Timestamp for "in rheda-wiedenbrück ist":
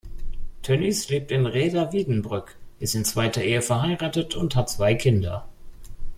1.29-2.95